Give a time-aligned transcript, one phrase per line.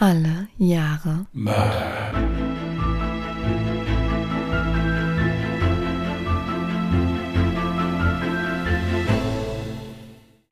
[0.00, 2.12] Alle Jahre Mörder.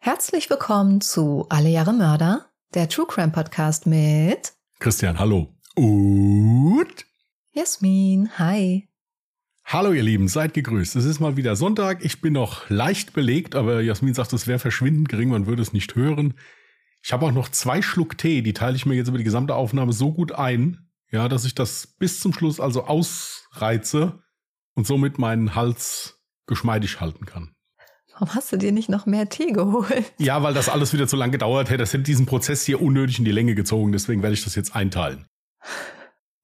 [0.01, 5.55] Herzlich willkommen zu Alle Jahre Mörder, der True Crime Podcast mit Christian, hallo.
[5.77, 7.07] Und
[7.53, 8.31] Jasmin.
[8.41, 8.89] Hi.
[9.65, 10.97] hallo ihr Lieben, seid gegrüßt.
[10.97, 12.05] Es ist mal wieder Sonntag.
[12.05, 15.73] Ich bin noch leicht belegt, aber Jasmin sagt, es wäre verschwindend gering, man würde es
[15.73, 16.35] nicht hören.
[17.07, 19.55] Ich habe auch noch zwei Schluck Tee, die teile ich mir jetzt über die gesamte
[19.55, 24.19] Aufnahme so gut ein, ja, dass ich das bis zum Schluss also ausreize
[24.75, 27.55] und somit meinen Hals geschmeidig halten kann.
[28.13, 30.15] Warum hast du dir nicht noch mehr Tee geholt?
[30.19, 31.79] Ja, weil das alles wieder zu lang gedauert hätte.
[31.79, 33.93] Das hätte diesen Prozess hier unnötig in die Länge gezogen.
[33.93, 35.27] Deswegen werde ich das jetzt einteilen.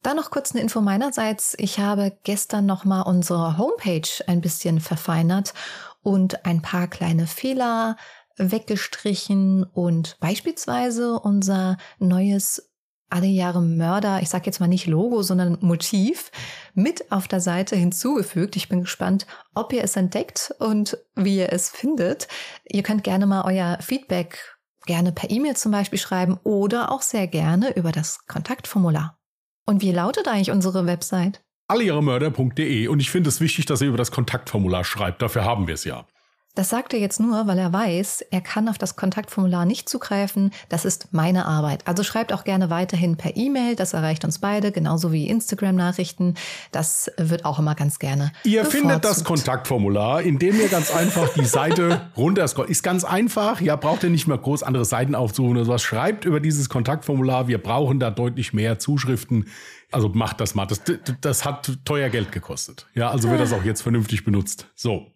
[0.03, 1.56] Dann noch kurz eine Info meinerseits.
[1.59, 5.55] Ich habe gestern nochmal unsere Homepage ein bisschen verfeinert
[6.03, 7.97] und ein paar kleine Fehler
[8.36, 12.72] weggestrichen und beispielsweise unser neues
[13.12, 16.30] alle Jahre Mörder, ich sage jetzt mal nicht Logo, sondern Motiv,
[16.74, 18.56] mit auf der Seite hinzugefügt.
[18.56, 22.27] Ich bin gespannt, ob ihr es entdeckt und wie ihr es findet.
[22.64, 27.27] Ihr könnt gerne mal euer Feedback gerne per E-Mail zum Beispiel schreiben oder auch sehr
[27.27, 29.19] gerne über das Kontaktformular.
[29.67, 31.44] Und wie lautet eigentlich unsere Website?
[31.69, 35.22] Allejahremörder.de und ich finde es wichtig, dass ihr über das Kontaktformular schreibt.
[35.22, 36.06] Dafür haben wir es ja.
[36.55, 40.50] Das sagt er jetzt nur, weil er weiß, er kann auf das Kontaktformular nicht zugreifen.
[40.69, 41.89] Das ist meine Arbeit.
[41.89, 43.75] Also schreibt auch gerne weiterhin per E-Mail.
[43.75, 46.34] Das erreicht uns beide, genauso wie Instagram-Nachrichten.
[46.70, 48.33] Das wird auch immer ganz gerne.
[48.45, 48.83] Ihr bevorzugt.
[48.83, 52.69] findet das Kontaktformular, indem ihr ganz einfach die Seite runterscrollt.
[52.69, 53.62] Ist ganz einfach.
[53.62, 55.83] Ja, braucht ihr nicht mehr groß andere Seiten aufzurufen oder sowas.
[55.83, 57.48] Schreibt über dieses Kontaktformular.
[57.48, 59.47] Wir brauchen da deutlich mehr Zuschriften.
[59.91, 60.67] Also macht das mal.
[60.67, 60.83] Das,
[61.23, 62.89] das hat teuer Geld gekostet.
[62.92, 64.67] Ja, also wird das auch jetzt vernünftig benutzt.
[64.75, 65.06] So.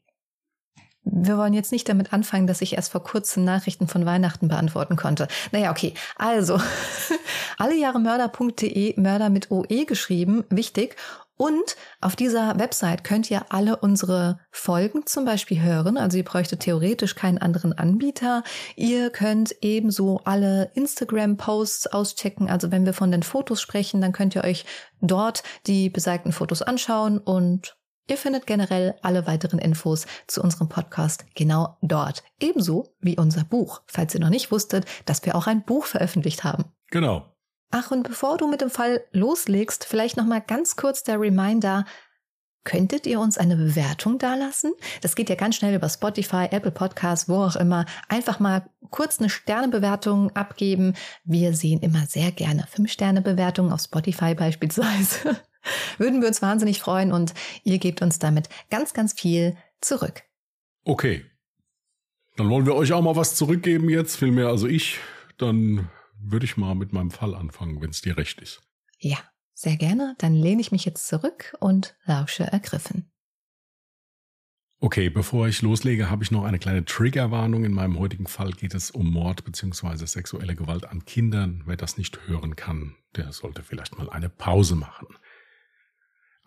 [1.08, 4.96] Wir wollen jetzt nicht damit anfangen, dass ich erst vor kurzem Nachrichten von Weihnachten beantworten
[4.96, 5.28] konnte.
[5.52, 5.94] Naja, okay.
[6.16, 6.58] Also,
[7.58, 10.96] allejahremörder.de, Mörder mit OE geschrieben, wichtig.
[11.36, 15.96] Und auf dieser Website könnt ihr alle unsere Folgen zum Beispiel hören.
[15.98, 18.42] Also ihr bräuchtet theoretisch keinen anderen Anbieter.
[18.74, 22.48] Ihr könnt ebenso alle Instagram-Posts auschecken.
[22.48, 24.64] Also wenn wir von den Fotos sprechen, dann könnt ihr euch
[25.02, 27.76] dort die besagten Fotos anschauen und
[28.08, 32.22] Ihr findet generell alle weiteren Infos zu unserem Podcast genau dort.
[32.40, 36.44] Ebenso wie unser Buch, falls ihr noch nicht wusstet, dass wir auch ein Buch veröffentlicht
[36.44, 36.66] haben.
[36.90, 37.26] Genau.
[37.70, 41.84] Ach, und bevor du mit dem Fall loslegst, vielleicht noch mal ganz kurz der Reminder,
[42.66, 44.72] könntet ihr uns eine Bewertung dalassen?
[45.00, 47.86] Das geht ja ganz schnell über Spotify, Apple Podcasts, wo auch immer.
[48.08, 50.94] Einfach mal kurz eine Sternebewertung abgeben.
[51.24, 55.36] Wir sehen immer sehr gerne Fünf-Sterne-Bewertungen auf Spotify beispielsweise.
[55.98, 57.34] Würden wir uns wahnsinnig freuen und
[57.64, 60.22] ihr gebt uns damit ganz, ganz viel zurück.
[60.84, 61.24] Okay.
[62.36, 64.98] Dann wollen wir euch auch mal was zurückgeben jetzt, vielmehr also ich.
[65.38, 65.88] Dann
[66.20, 68.60] würde ich mal mit meinem Fall anfangen, wenn es dir recht ist.
[68.98, 69.18] Ja,
[69.54, 70.14] sehr gerne.
[70.18, 73.10] Dann lehne ich mich jetzt zurück und lausche ergriffen.
[74.78, 77.64] Okay, bevor ich loslege, habe ich noch eine kleine Triggerwarnung.
[77.64, 80.04] In meinem heutigen Fall geht es um Mord bzw.
[80.04, 81.62] sexuelle Gewalt an Kindern.
[81.64, 85.08] Wer das nicht hören kann, der sollte vielleicht mal eine Pause machen.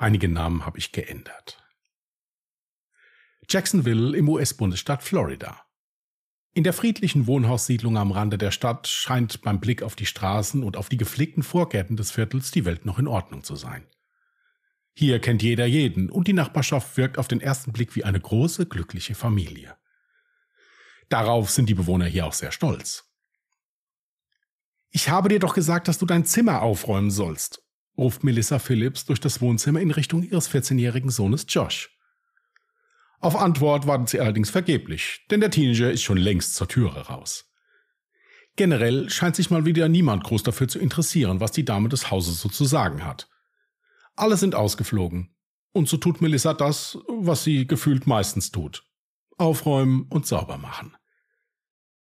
[0.01, 1.61] Einige Namen habe ich geändert.
[3.49, 5.65] Jacksonville im US-Bundesstaat Florida.
[6.53, 10.77] In der friedlichen Wohnhaussiedlung am Rande der Stadt scheint beim Blick auf die Straßen und
[10.77, 13.85] auf die gepflegten Vorgärten des Viertels die Welt noch in Ordnung zu sein.
[14.93, 18.67] Hier kennt jeder jeden und die Nachbarschaft wirkt auf den ersten Blick wie eine große,
[18.67, 19.75] glückliche Familie.
[21.09, 23.11] Darauf sind die Bewohner hier auch sehr stolz.
[24.91, 27.69] Ich habe dir doch gesagt, dass du dein Zimmer aufräumen sollst,
[27.99, 31.95] ruft Melissa Phillips durch das Wohnzimmer in Richtung ihres 14-jährigen Sohnes Josh.
[33.19, 37.53] Auf Antwort wartet sie allerdings vergeblich, denn der Teenager ist schon längst zur Türe raus.
[38.55, 42.39] Generell scheint sich mal wieder niemand groß dafür zu interessieren, was die Dame des Hauses
[42.39, 43.29] so zu sagen hat.
[44.15, 45.35] Alle sind ausgeflogen.
[45.71, 48.83] Und so tut Melissa das, was sie gefühlt meistens tut.
[49.38, 50.95] Aufräumen und sauber machen.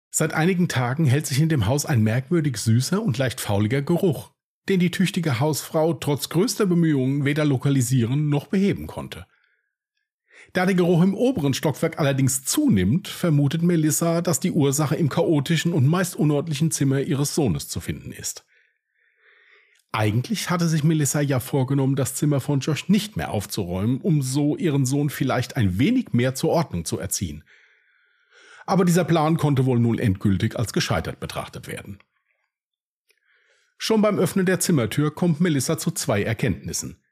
[0.09, 4.32] Seit einigen Tagen hält sich in dem Haus ein merkwürdig süßer und leicht fauliger Geruch,
[4.69, 9.25] den die tüchtige Hausfrau trotz größter Bemühungen weder lokalisieren noch beheben konnte.
[10.51, 15.73] Da der Geruch im oberen Stockwerk allerdings zunimmt, vermutet Melissa, dass die Ursache im chaotischen
[15.73, 18.45] und meist unordentlichen Zimmer ihres Sohnes zu finden ist.
[19.91, 24.57] Eigentlich hatte sich Melissa ja vorgenommen, das Zimmer von Josh nicht mehr aufzuräumen, um so
[24.57, 27.43] ihren Sohn vielleicht ein wenig mehr zur Ordnung zu erziehen.
[28.65, 31.99] Aber dieser Plan konnte wohl nun endgültig als gescheitert betrachtet werden.
[33.85, 37.03] Schon beim Öffnen der Zimmertür kommt Melissa zu zwei Erkenntnissen.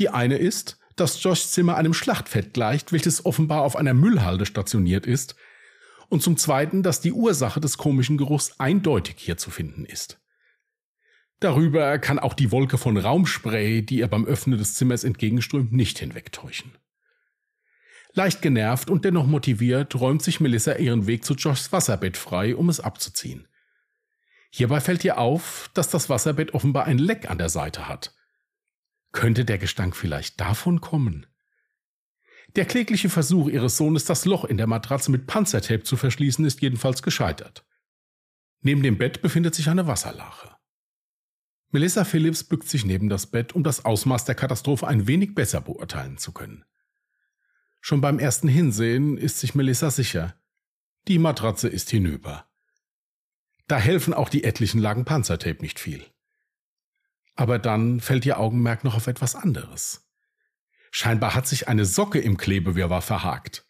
[0.00, 5.06] Die eine ist, dass Joshs Zimmer einem Schlachtfeld gleicht, welches offenbar auf einer Müllhalde stationiert
[5.06, 5.36] ist,
[6.08, 10.20] und zum zweiten, dass die Ursache des komischen Geruchs eindeutig hier zu finden ist.
[11.38, 16.00] Darüber kann auch die Wolke von Raumspray, die ihr beim Öffnen des Zimmers entgegenströmt, nicht
[16.00, 16.72] hinwegtäuschen.
[18.12, 22.68] Leicht genervt und dennoch motiviert, räumt sich Melissa ihren Weg zu Joshs Wasserbett frei, um
[22.70, 23.46] es abzuziehen.
[24.50, 28.14] Hierbei fällt ihr auf, dass das Wasserbett offenbar ein Leck an der Seite hat.
[29.12, 31.26] Könnte der Gestank vielleicht davon kommen?
[32.56, 36.62] Der klägliche Versuch ihres Sohnes, das Loch in der Matratze mit Panzertape zu verschließen, ist
[36.62, 37.66] jedenfalls gescheitert.
[38.60, 40.56] Neben dem Bett befindet sich eine Wasserlache.
[41.70, 45.60] Melissa Phillips bückt sich neben das Bett, um das Ausmaß der Katastrophe ein wenig besser
[45.60, 46.64] beurteilen zu können.
[47.80, 50.34] Schon beim ersten Hinsehen ist sich Melissa sicher,
[51.06, 52.47] die Matratze ist hinüber.
[53.68, 56.04] Da helfen auch die etlichen Lagen Panzertape nicht viel.
[57.36, 60.10] Aber dann fällt ihr Augenmerk noch auf etwas anderes.
[60.90, 63.66] Scheinbar hat sich eine Socke im Klebewirrwarr verhakt.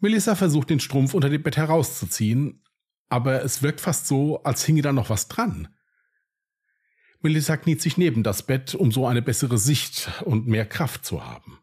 [0.00, 2.62] Melissa versucht den Strumpf unter dem Bett herauszuziehen,
[3.08, 5.68] aber es wirkt fast so, als hinge da noch was dran.
[7.22, 11.24] Melissa kniet sich neben das Bett, um so eine bessere Sicht und mehr Kraft zu
[11.24, 11.58] haben.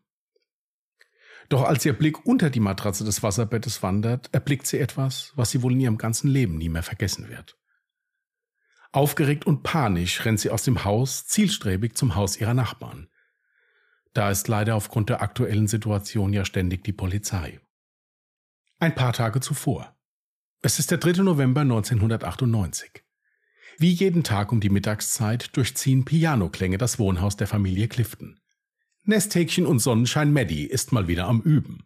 [1.52, 5.62] Doch als ihr Blick unter die Matratze des Wasserbettes wandert, erblickt sie etwas, was sie
[5.62, 7.58] wohl in ihrem ganzen Leben nie mehr vergessen wird.
[8.94, 13.10] Aufgeregt und panisch rennt sie aus dem Haus, zielstrebig zum Haus ihrer Nachbarn.
[14.14, 17.60] Da ist leider aufgrund der aktuellen Situation ja ständig die Polizei.
[18.80, 19.94] Ein paar Tage zuvor.
[20.62, 21.22] Es ist der 3.
[21.22, 23.04] November 1998.
[23.78, 28.41] Wie jeden Tag um die Mittagszeit durchziehen Pianoklänge das Wohnhaus der Familie Clifton.
[29.04, 31.84] Nesthäkchen und Sonnenschein Maddie ist mal wieder am Üben.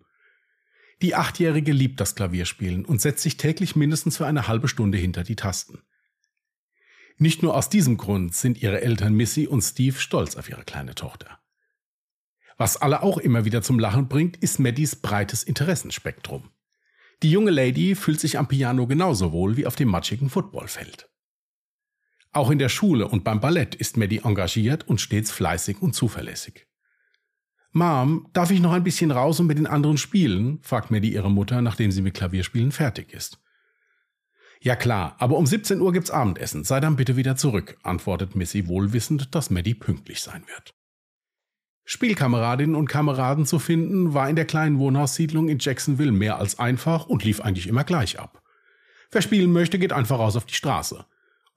[1.01, 5.23] Die Achtjährige liebt das Klavierspielen und setzt sich täglich mindestens für eine halbe Stunde hinter
[5.23, 5.81] die Tasten.
[7.17, 10.95] Nicht nur aus diesem Grund sind ihre Eltern Missy und Steve stolz auf ihre kleine
[10.95, 11.39] Tochter.
[12.57, 16.49] Was alle auch immer wieder zum Lachen bringt, ist Maddies breites Interessenspektrum.
[17.23, 21.09] Die junge Lady fühlt sich am Piano genauso wohl wie auf dem matschigen Footballfeld.
[22.31, 26.67] Auch in der Schule und beim Ballett ist Maddie engagiert und stets fleißig und zuverlässig.
[27.77, 30.59] Mom, darf ich noch ein bisschen raus und mit den anderen spielen?
[30.61, 33.37] fragt Maddie ihre Mutter, nachdem sie mit Klavierspielen fertig ist.
[34.61, 36.63] Ja klar, aber um 17 Uhr gibt's Abendessen.
[36.63, 40.73] Sei dann bitte wieder zurück, antwortet Missy wohlwissend, dass Maddie pünktlich sein wird.
[41.83, 47.07] Spielkameradinnen und Kameraden zu finden, war in der kleinen Wohnhaussiedlung in Jacksonville mehr als einfach
[47.07, 48.41] und lief eigentlich immer gleich ab.
[49.11, 51.05] Wer spielen möchte, geht einfach raus auf die Straße.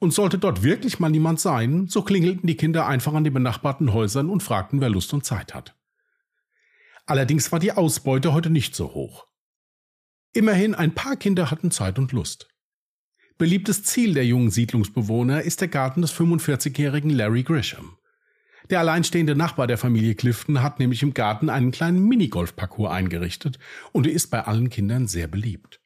[0.00, 3.92] Und sollte dort wirklich mal niemand sein, so klingelten die Kinder einfach an den benachbarten
[3.92, 5.77] Häusern und fragten, wer Lust und Zeit hat.
[7.08, 9.26] Allerdings war die Ausbeute heute nicht so hoch.
[10.34, 12.50] Immerhin ein paar Kinder hatten Zeit und Lust.
[13.38, 17.96] Beliebtes Ziel der jungen Siedlungsbewohner ist der Garten des 45-jährigen Larry Grisham.
[18.68, 23.58] Der alleinstehende Nachbar der Familie Clifton hat nämlich im Garten einen kleinen Minigolfparcours eingerichtet
[23.92, 25.80] und er ist bei allen Kindern sehr beliebt.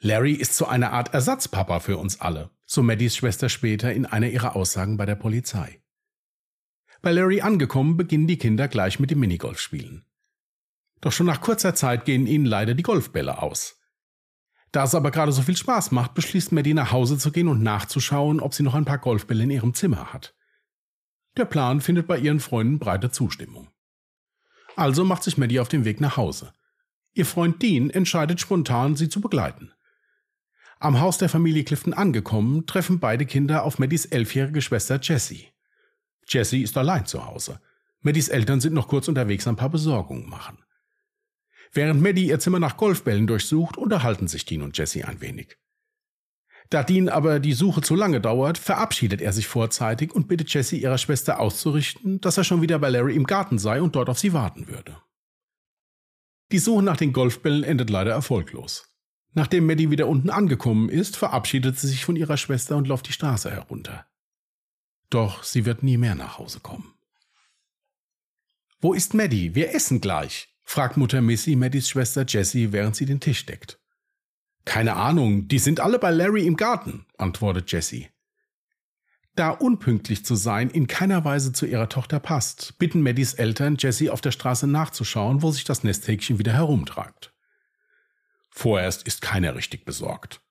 [0.00, 4.30] Larry ist so eine Art Ersatzpapa für uns alle, so Maddies Schwester später in einer
[4.30, 5.80] ihrer Aussagen bei der Polizei.
[7.02, 10.04] Bei Larry angekommen beginnen die Kinder gleich mit dem Minigolfspielen.
[11.00, 13.76] Doch schon nach kurzer Zeit gehen ihnen leider die Golfbälle aus.
[14.72, 17.62] Da es aber gerade so viel Spaß macht, beschließt Maddie nach Hause zu gehen und
[17.62, 20.34] nachzuschauen, ob sie noch ein paar Golfbälle in ihrem Zimmer hat.
[21.36, 23.68] Der Plan findet bei ihren Freunden breite Zustimmung.
[24.76, 26.52] Also macht sich Maddie auf den Weg nach Hause.
[27.14, 29.72] Ihr Freund Dean entscheidet spontan, sie zu begleiten.
[30.78, 35.48] Am Haus der Familie Clifton angekommen, treffen beide Kinder auf Maddies elfjährige Schwester Jessie.
[36.28, 37.60] Jessie ist allein zu Hause.
[38.00, 40.58] Maddies Eltern sind noch kurz unterwegs ein paar Besorgungen machen.
[41.72, 45.56] Während Maddie ihr Zimmer nach Golfbällen durchsucht, unterhalten sich Dean und Jesse ein wenig.
[46.70, 50.76] Da Dean aber die Suche zu lange dauert, verabschiedet er sich vorzeitig und bittet Jesse
[50.76, 54.18] ihrer Schwester auszurichten, dass er schon wieder bei Larry im Garten sei und dort auf
[54.18, 54.98] sie warten würde.
[56.52, 58.88] Die Suche nach den Golfbällen endet leider erfolglos.
[59.34, 63.12] Nachdem Maddie wieder unten angekommen ist, verabschiedet sie sich von ihrer Schwester und läuft die
[63.12, 64.06] Straße herunter.
[65.10, 66.94] Doch sie wird nie mehr nach Hause kommen.
[68.80, 69.54] Wo ist Maddie?
[69.54, 73.78] Wir essen gleich, fragt Mutter Missy Maddies Schwester Jessie, während sie den Tisch deckt.
[74.66, 78.10] Keine Ahnung, die sind alle bei Larry im Garten, antwortet Jessie.
[79.34, 84.10] Da unpünktlich zu sein in keiner Weise zu ihrer Tochter passt, bitten Maddies Eltern, Jessie
[84.10, 87.32] auf der Straße nachzuschauen, wo sich das Nesthäkchen wieder herumtreibt.
[88.50, 90.42] Vorerst ist keiner richtig besorgt.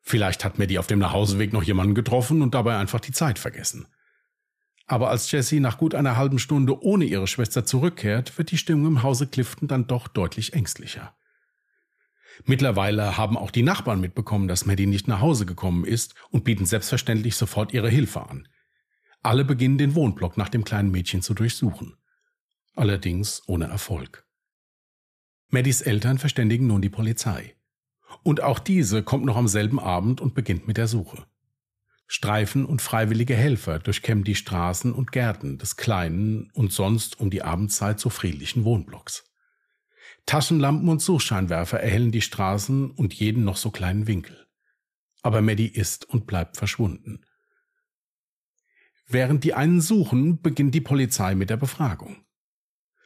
[0.00, 3.86] Vielleicht hat Maddie auf dem Nachhauseweg noch jemanden getroffen und dabei einfach die Zeit vergessen.
[4.90, 8.88] Aber als Jessie nach gut einer halben Stunde ohne ihre Schwester zurückkehrt, wird die Stimmung
[8.88, 11.14] im Hause Clifton dann doch deutlich ängstlicher.
[12.44, 16.66] Mittlerweile haben auch die Nachbarn mitbekommen, dass Maddie nicht nach Hause gekommen ist und bieten
[16.66, 18.48] selbstverständlich sofort ihre Hilfe an.
[19.22, 21.94] Alle beginnen den Wohnblock nach dem kleinen Mädchen zu durchsuchen.
[22.74, 24.26] Allerdings ohne Erfolg.
[25.50, 27.54] Maddies Eltern verständigen nun die Polizei.
[28.24, 31.26] Und auch diese kommt noch am selben Abend und beginnt mit der Suche.
[32.12, 37.42] Streifen und freiwillige Helfer durchkämmen die Straßen und Gärten des kleinen und sonst um die
[37.42, 39.30] Abendzeit so friedlichen Wohnblocks.
[40.26, 44.44] Taschenlampen und Suchscheinwerfer erhellen die Straßen und jeden noch so kleinen Winkel.
[45.22, 47.20] Aber Maddie ist und bleibt verschwunden.
[49.06, 52.24] Während die einen suchen, beginnt die Polizei mit der Befragung.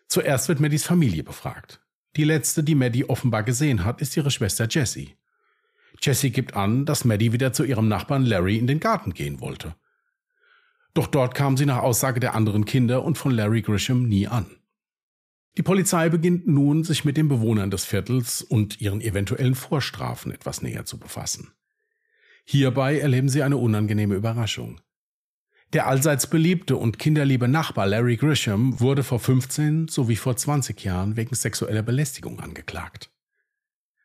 [0.08, 1.84] Zuerst wird Maddies Familie befragt.
[2.16, 5.14] Die letzte, die Maddie offenbar gesehen hat, ist ihre Schwester Jessie.
[6.04, 9.75] Jessie gibt an, dass Maddie wieder zu ihrem Nachbarn Larry in den Garten gehen wollte.
[10.92, 14.46] Doch dort kam sie nach Aussage der anderen Kinder und von Larry Grisham nie an.
[15.56, 20.62] Die Polizei beginnt nun, sich mit den Bewohnern des Viertels und ihren eventuellen Vorstrafen etwas
[20.62, 21.52] näher zu befassen.
[22.44, 24.80] Hierbei erleben sie eine unangenehme Überraschung.
[25.73, 31.16] Der allseits beliebte und kinderliebe Nachbar Larry Grisham wurde vor 15 sowie vor 20 Jahren
[31.16, 33.11] wegen sexueller Belästigung angeklagt.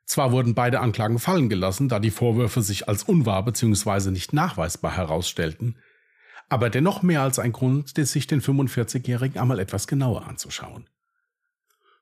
[0.10, 4.10] Zwar wurden beide Anklagen fallen gelassen, da die Vorwürfe sich als unwahr bzw.
[4.10, 5.78] nicht nachweisbar herausstellten,
[6.50, 10.89] aber dennoch mehr als ein Grund, sich den 45-Jährigen einmal etwas genauer anzuschauen.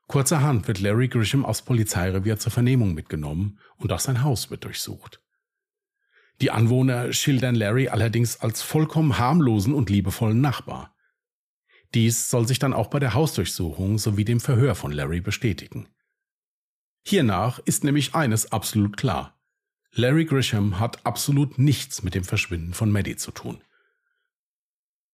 [0.08, 5.22] Kurzerhand wird Larry Grisham aufs Polizeirevier zur Vernehmung mitgenommen und auch sein Haus wird durchsucht.
[6.40, 10.96] Die Anwohner schildern Larry allerdings als vollkommen harmlosen und liebevollen Nachbar.
[11.94, 15.90] Dies soll sich dann auch bei der Hausdurchsuchung sowie dem Verhör von Larry bestätigen.
[17.10, 19.40] Hiernach ist nämlich eines absolut klar.
[19.94, 23.64] Larry Grisham hat absolut nichts mit dem Verschwinden von Maddie zu tun.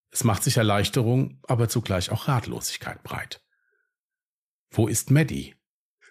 [0.10, 3.44] Es macht sich Erleichterung, aber zugleich auch Ratlosigkeit breit.
[4.72, 5.54] Wo ist Maddie?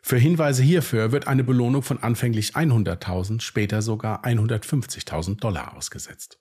[0.03, 6.39] Für Hinweise hierfür wird eine Belohnung von anfänglich 100.000, später sogar 150.000 Dollar ausgesetzt.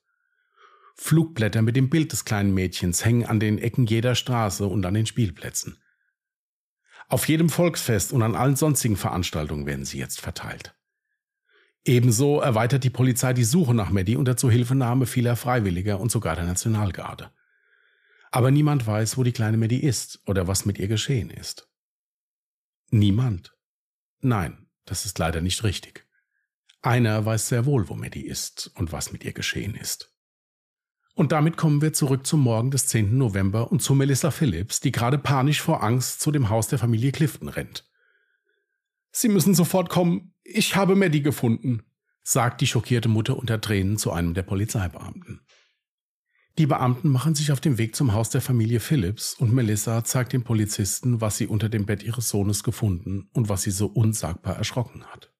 [0.93, 4.93] Flugblätter mit dem Bild des kleinen Mädchens hängen an den Ecken jeder Straße und an
[4.93, 5.81] den Spielplätzen.
[7.11, 10.73] Auf jedem Volksfest und an allen sonstigen Veranstaltungen werden sie jetzt verteilt.
[11.83, 16.45] Ebenso erweitert die Polizei die Suche nach Maddie unter Zuhilfenahme vieler Freiwilliger und sogar der
[16.45, 17.29] Nationalgarde.
[18.31, 21.67] Aber niemand weiß, wo die kleine Maddie ist oder was mit ihr geschehen ist.
[22.91, 23.57] Niemand.
[24.21, 26.07] Nein, das ist leider nicht richtig.
[26.81, 30.10] Einer weiß sehr wohl, wo Maddie ist und was mit ihr geschehen ist.
[31.21, 33.15] Und damit kommen wir zurück zum Morgen des 10.
[33.15, 37.11] November und zu Melissa Phillips, die gerade panisch vor Angst zu dem Haus der Familie
[37.11, 37.87] Clifton rennt.
[39.11, 40.33] Sie müssen sofort kommen.
[40.43, 41.83] Ich habe Maddie gefunden,
[42.23, 45.41] sagt die schockierte Mutter unter Tränen zu einem der Polizeibeamten.
[46.57, 50.33] Die Beamten machen sich auf den Weg zum Haus der Familie Phillips und Melissa zeigt
[50.33, 54.55] den Polizisten, was sie unter dem Bett ihres Sohnes gefunden und was sie so unsagbar
[54.55, 55.31] erschrocken hat.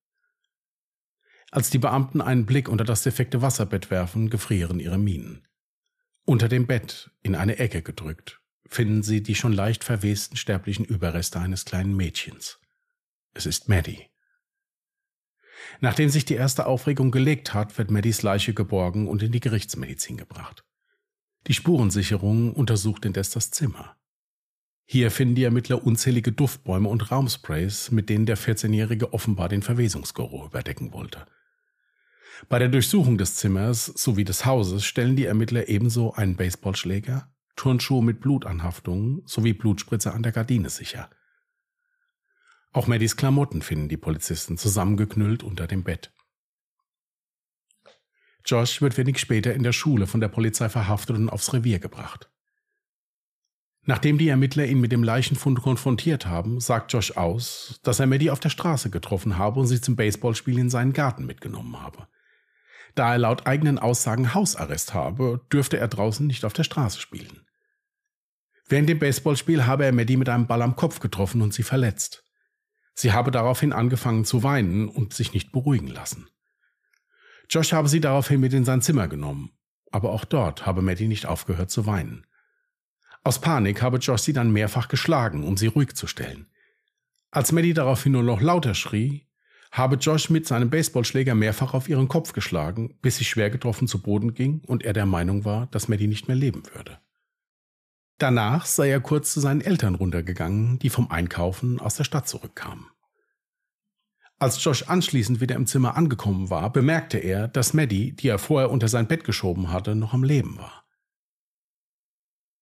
[1.50, 5.42] Als die Beamten einen Blick unter das defekte Wasserbett werfen, gefrieren ihre Mienen.
[6.32, 11.42] Unter dem Bett, in eine Ecke gedrückt, finden sie die schon leicht verwesten sterblichen Überreste
[11.42, 12.58] eines kleinen Mädchens.
[13.34, 14.08] Es ist Maddie.
[15.82, 20.16] Nachdem sich die erste Aufregung gelegt hat, wird Maddies Leiche geborgen und in die Gerichtsmedizin
[20.16, 20.64] gebracht.
[21.48, 23.98] Die Spurensicherung untersucht indes das Zimmer.
[24.86, 30.46] Hier finden die Ermittler unzählige Duftbäume und Raumsprays, mit denen der 14-Jährige offenbar den Verwesungsgeruch
[30.46, 31.26] überdecken wollte.
[32.50, 38.04] Bei der Durchsuchung des Zimmers sowie des Hauses stellen die Ermittler ebenso einen Baseballschläger, Turnschuhe
[38.04, 41.10] mit Blutanhaftungen sowie Blutspritze an der Gardine sicher.
[42.74, 46.14] Auch Maddies Klamotten finden die Polizisten zusammengeknüllt unter dem Bett.
[48.46, 52.32] Josh wird wenig später in der Schule von der Polizei verhaftet und aufs Revier gebracht.
[53.84, 58.32] Nachdem die Ermittler ihn mit dem Leichenfund konfrontiert haben, sagt Josh aus, dass er Maddie
[58.32, 62.08] auf der Straße getroffen habe und sie zum Baseballspiel in seinen Garten mitgenommen habe.
[62.96, 67.46] Da er laut eigenen Aussagen Hausarrest habe, dürfte er draußen nicht auf der Straße spielen.
[68.68, 72.24] Während dem Baseballspiel habe er Maddie mit einem Ball am Kopf getroffen und sie verletzt.
[72.94, 76.30] Sie habe daraufhin angefangen zu weinen und sich nicht beruhigen lassen.
[77.50, 79.52] Josh habe sie daraufhin mit in sein Zimmer genommen,
[79.92, 82.26] aber auch dort habe Maddie nicht aufgehört zu weinen.
[83.24, 86.48] Aus Panik habe Josh sie dann mehrfach geschlagen, um sie ruhig zu stellen.
[87.30, 89.28] Als Maddie daraufhin nur noch lauter schrie,
[89.72, 94.02] habe Josh mit seinem Baseballschläger mehrfach auf ihren Kopf geschlagen, bis sie schwer getroffen zu
[94.02, 97.00] Boden ging und er der Meinung war, dass Maddie nicht mehr leben würde.
[98.18, 102.86] Danach sei er kurz zu seinen Eltern runtergegangen, die vom Einkaufen aus der Stadt zurückkamen.
[104.38, 108.72] Als Josh anschließend wieder im Zimmer angekommen war, bemerkte er, dass Maddie, die er vorher
[108.72, 110.84] unter sein Bett geschoben hatte, noch am Leben war.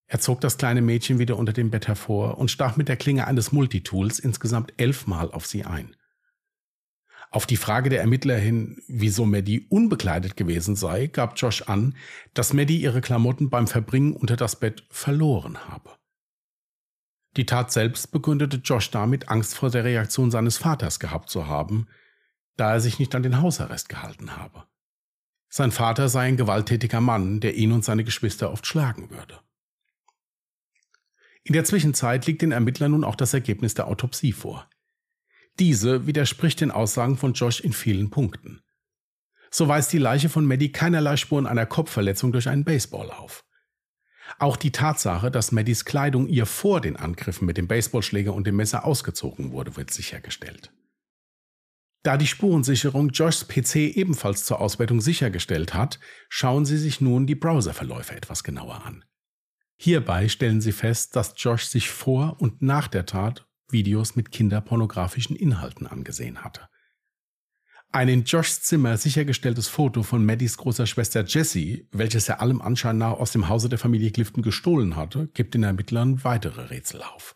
[0.06, 3.28] Er zog das kleine Mädchen wieder unter dem Bett hervor und stach mit der Klinge
[3.28, 5.96] eines Multitools insgesamt elfmal auf sie ein.
[7.32, 11.96] Auf die Frage der Ermittler hin, wieso Maddie unbekleidet gewesen sei, gab Josh an,
[12.34, 15.92] dass Maddie ihre Klamotten beim Verbringen unter das Bett verloren habe.
[17.38, 21.88] Die Tat selbst begründete Josh damit, Angst vor der Reaktion seines Vaters gehabt zu haben,
[22.58, 24.66] da er sich nicht an den Hausarrest gehalten habe.
[25.50, 29.40] Sein Vater sei ein gewalttätiger Mann, der ihn und seine Geschwister oft schlagen würde.
[31.44, 34.68] In der Zwischenzeit liegt den Ermittlern nun auch das Ergebnis der Autopsie vor.
[35.60, 38.62] Diese widerspricht den Aussagen von Josh in vielen Punkten.
[39.52, 43.44] So weist die Leiche von Maddie keinerlei Spuren einer Kopfverletzung durch einen Baseball auf.
[44.38, 48.56] Auch die Tatsache, dass Maddies Kleidung ihr vor den Angriffen mit dem Baseballschläger und dem
[48.56, 50.72] Messer ausgezogen wurde, wird sichergestellt.
[52.04, 56.00] Da die Spurensicherung Joshs PC ebenfalls zur Auswertung sichergestellt hat,
[56.30, 59.04] schauen Sie sich nun die Browserverläufe etwas genauer an.
[59.76, 65.36] Hierbei stellen Sie fest, dass Josh sich vor und nach der Tat Videos mit kinderpornografischen
[65.36, 66.68] Inhalten angesehen hatte.
[67.92, 73.00] Ein in Joshs Zimmer sichergestelltes Foto von Maddies großer Schwester Jessie, welches er allem Anschein
[73.00, 77.36] nach aus dem Hause der Familie Clifton gestohlen hatte, gibt den Ermittlern weitere Rätsel auf.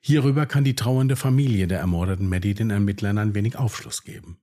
[0.00, 4.38] Hierüber kann die trauernde Familie der ermordeten Maddie den Ermittlern ein wenig Aufschluss geben.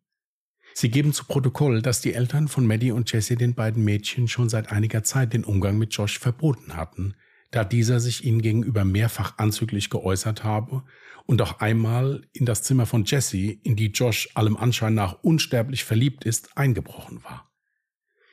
[0.73, 4.49] Sie geben zu Protokoll, dass die Eltern von Maddie und Jessie den beiden Mädchen schon
[4.49, 7.15] seit einiger Zeit den Umgang mit Josh verboten hatten,
[7.51, 10.83] da dieser sich ihnen gegenüber mehrfach anzüglich geäußert habe
[11.25, 15.83] und auch einmal in das Zimmer von Jessie, in die Josh allem Anschein nach unsterblich
[15.83, 17.51] verliebt ist, eingebrochen war.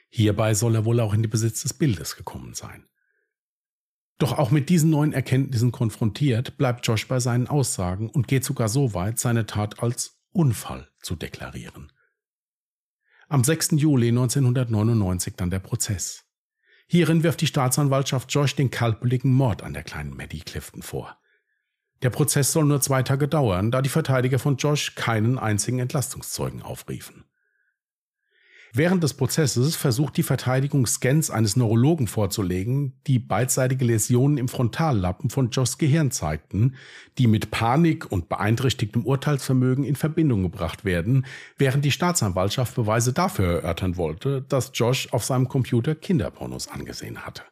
[0.09, 2.87] Hierbei soll er wohl auch in den Besitz des Bildes gekommen sein.
[4.19, 8.69] Doch auch mit diesen neuen Erkenntnissen konfrontiert, bleibt Josh bei seinen Aussagen und geht sogar
[8.69, 11.93] so weit, seine Tat als Unfall zu deklarieren.
[13.29, 13.73] Am 6.
[13.73, 16.26] Juli 1999 dann der Prozess.
[16.87, 21.19] Hierin wirft die Staatsanwaltschaft Josh den kaltblütigen Mord an der kleinen Maddie Clifton vor.
[22.03, 26.63] Der Prozess soll nur zwei Tage dauern, da die Verteidiger von Josh keinen einzigen Entlastungszeugen
[26.63, 27.25] aufriefen.
[28.79, 35.31] Während des Prozesses versucht die Verteidigung Scans eines Neurologen vorzulegen, die beidseitige Läsionen im Frontallappen
[35.31, 36.75] von Joss Gehirn zeigten,
[37.17, 41.25] die mit Panik und beeinträchtigtem Urteilsvermögen in Verbindung gebracht werden,
[41.57, 47.45] während die Staatsanwaltschaft Beweise dafür erörtern wollte, dass Josh auf seinem Computer Kinderpornos angesehen hatte.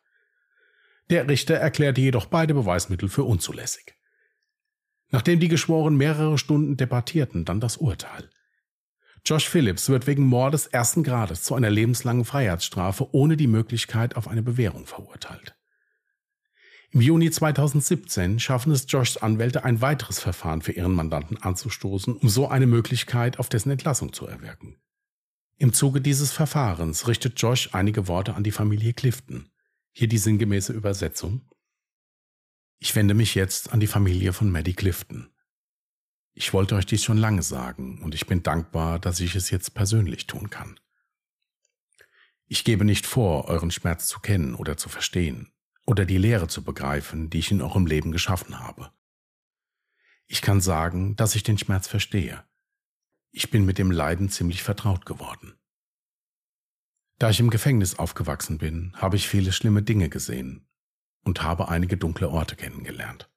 [1.08, 3.94] Der Richter erklärte jedoch beide Beweismittel für unzulässig.
[5.10, 8.28] Nachdem die Geschworenen mehrere Stunden debattierten, dann das Urteil.
[9.26, 14.28] Josh Phillips wird wegen Mordes ersten Grades zu einer lebenslangen Freiheitsstrafe ohne die Möglichkeit auf
[14.28, 15.56] eine Bewährung verurteilt.
[16.90, 22.28] Im Juni 2017 schaffen es Joshs Anwälte, ein weiteres Verfahren für ihren Mandanten anzustoßen, um
[22.28, 24.76] so eine Möglichkeit auf dessen Entlassung zu erwirken.
[25.56, 29.48] Im Zuge dieses Verfahrens richtet Josh einige Worte an die Familie Clifton.
[29.92, 31.40] Hier die sinngemäße Übersetzung.
[32.78, 35.33] Ich wende mich jetzt an die Familie von Maddie Clifton.
[36.34, 39.74] Ich wollte euch dies schon lange sagen und ich bin dankbar, dass ich es jetzt
[39.74, 40.78] persönlich tun kann.
[42.46, 45.52] Ich gebe nicht vor, euren Schmerz zu kennen oder zu verstehen
[45.86, 48.90] oder die Lehre zu begreifen, die ich in eurem Leben geschaffen habe.
[50.26, 52.44] Ich kann sagen, dass ich den Schmerz verstehe.
[53.30, 55.54] Ich bin mit dem Leiden ziemlich vertraut geworden.
[57.18, 60.66] Da ich im Gefängnis aufgewachsen bin, habe ich viele schlimme Dinge gesehen
[61.22, 63.30] und habe einige dunkle Orte kennengelernt.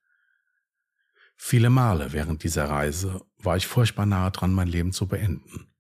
[1.38, 5.72] Viele Male während dieser Reise war ich furchtbar nahe dran, mein Leben zu beenden,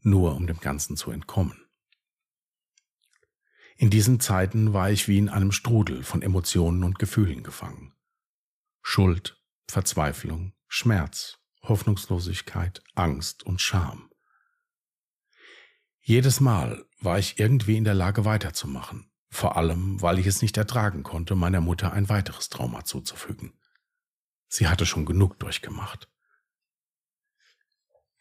[0.00, 1.58] nur um dem Ganzen zu entkommen.
[3.76, 7.92] In diesen Zeiten war ich wie in einem Strudel von Emotionen und Gefühlen gefangen.
[8.80, 14.08] Schuld, Verzweiflung, Schmerz, Hoffnungslosigkeit, Angst und Scham.
[16.00, 20.56] Jedes Mal war ich irgendwie in der Lage weiterzumachen, vor allem weil ich es nicht
[20.56, 23.52] ertragen konnte, meiner Mutter ein weiteres Trauma zuzufügen.
[24.54, 26.10] Sie hatte schon genug durchgemacht.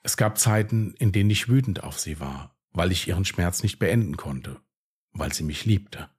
[0.02, 3.80] Es gab Zeiten, in denen ich wütend auf sie war, weil ich ihren Schmerz nicht
[3.80, 4.62] beenden konnte,
[5.12, 6.10] weil sie mich liebte.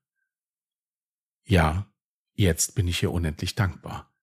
[1.45, 1.91] Ja,
[2.35, 4.15] jetzt bin ich ihr unendlich dankbar.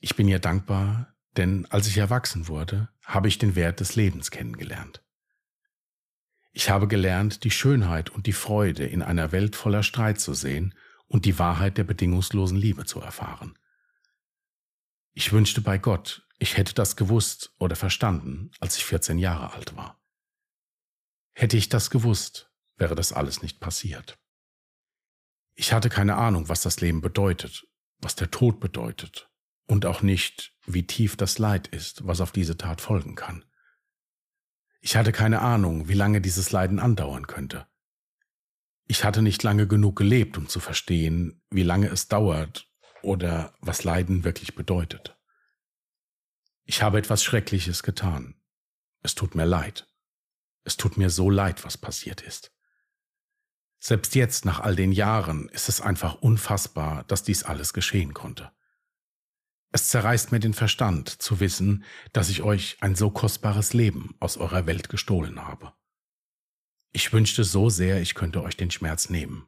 [0.00, 4.30] Ich bin ihr dankbar, denn als ich erwachsen wurde, habe ich den Wert des Lebens
[4.30, 5.02] kennengelernt.
[6.52, 10.74] Ich habe gelernt, die Schönheit und die Freude in einer Welt voller Streit zu sehen
[11.06, 13.56] und die Wahrheit der bedingungslosen Liebe zu erfahren.
[15.12, 19.76] Ich wünschte bei Gott, ich hätte das gewusst oder verstanden, als ich 14 Jahre alt
[19.76, 20.00] war.
[21.32, 24.18] Hätte ich das gewusst, wäre das alles nicht passiert.
[25.54, 27.66] Ich hatte keine Ahnung, was das Leben bedeutet,
[27.98, 29.30] was der Tod bedeutet
[29.66, 33.44] und auch nicht, wie tief das Leid ist, was auf diese Tat folgen kann.
[34.80, 37.66] Ich hatte keine Ahnung, wie lange dieses Leiden andauern könnte.
[38.86, 42.69] Ich hatte nicht lange genug gelebt, um zu verstehen, wie lange es dauert
[43.02, 45.16] oder was Leiden wirklich bedeutet.
[46.64, 48.40] Ich habe etwas Schreckliches getan.
[49.02, 49.88] Es tut mir leid.
[50.64, 52.52] Es tut mir so leid, was passiert ist.
[53.78, 58.52] Selbst jetzt, nach all den Jahren, ist es einfach unfassbar, dass dies alles geschehen konnte.
[59.72, 64.36] Es zerreißt mir den Verstand zu wissen, dass ich euch ein so kostbares Leben aus
[64.36, 65.72] eurer Welt gestohlen habe.
[66.92, 69.46] Ich wünschte so sehr, ich könnte euch den Schmerz nehmen.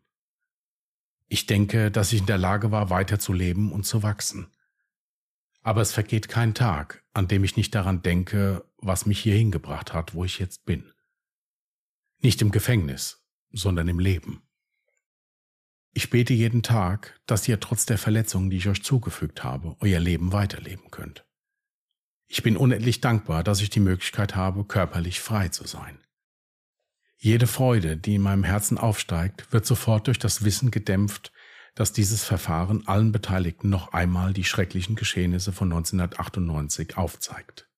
[1.33, 4.53] Ich denke, dass ich in der Lage war, weiterzuleben und zu wachsen.
[5.63, 9.95] Aber es vergeht kein Tag, an dem ich nicht daran denke, was mich hierhin gebracht
[9.95, 10.93] hat, wo ich jetzt bin.
[12.21, 14.43] Nicht im Gefängnis, sondern im Leben.
[15.95, 20.01] Ich bete jeden Tag, dass ihr trotz der Verletzungen, die ich euch zugefügt habe, euer
[20.01, 21.25] Leben weiterleben könnt.
[22.27, 26.02] Ich bin unendlich dankbar, dass ich die Möglichkeit habe, körperlich frei zu sein.
[27.25, 31.31] Jede Freude, die in meinem Herzen aufsteigt, wird sofort durch das Wissen gedämpft,
[31.77, 37.71] dass dieses Verfahren allen Beteiligten noch einmal die schrecklichen Geschehnisse von 1998 aufzeigt.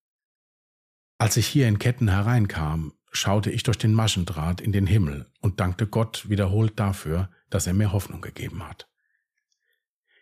[1.19, 5.59] Als ich hier in Ketten hereinkam, schaute ich durch den Maschendraht in den Himmel und
[5.59, 8.89] dankte Gott wiederholt dafür, dass er mir Hoffnung gegeben hat.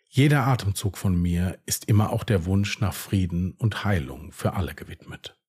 [0.09, 4.75] Jeder Atemzug von mir ist immer auch der Wunsch nach Frieden und Heilung für alle
[4.75, 5.39] gewidmet.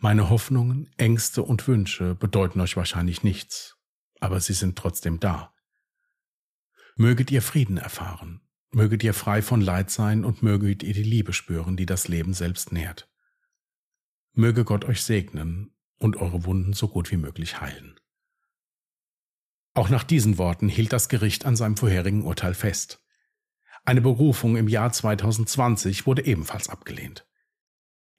[0.00, 3.76] Meine Hoffnungen, Ängste und Wünsche bedeuten euch wahrscheinlich nichts,
[4.20, 5.52] aber sie sind trotzdem da.
[6.94, 11.32] Möget ihr Frieden erfahren, möget ihr frei von Leid sein und möget ihr die Liebe
[11.32, 13.10] spüren, die das Leben selbst nährt.
[14.34, 17.98] Möge Gott euch segnen und eure Wunden so gut wie möglich heilen.
[19.74, 23.04] Auch nach diesen Worten hielt das Gericht an seinem vorherigen Urteil fest.
[23.84, 27.27] Eine Berufung im Jahr 2020 wurde ebenfalls abgelehnt.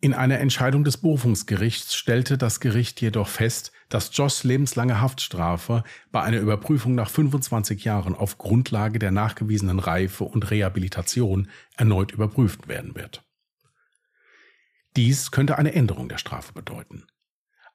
[0.01, 6.21] In einer Entscheidung des Berufungsgerichts stellte das Gericht jedoch fest, dass Joss lebenslange Haftstrafe bei
[6.21, 12.95] einer Überprüfung nach 25 Jahren auf Grundlage der nachgewiesenen Reife und Rehabilitation erneut überprüft werden
[12.95, 13.25] wird.
[14.95, 17.03] Dies könnte eine Änderung der Strafe bedeuten.